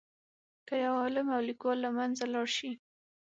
که 0.67 0.75
یو 0.85 0.93
عالم 1.01 1.27
او 1.35 1.41
لیکوال 1.49 1.77
له 1.85 1.89
منځه 1.97 2.25
لاړ 2.33 2.47
شي. 2.57 2.71